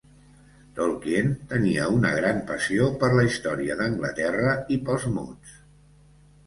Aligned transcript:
Tolkien 0.77 1.29
tenia 1.51 1.85
una 1.97 2.13
gran 2.21 2.41
passió 2.49 2.89
per 3.05 3.11
la 3.19 3.27
història 3.29 3.77
d'Anglaterra 3.83 4.59
i 4.77 4.81
pels 4.89 5.09
mots. 5.19 5.59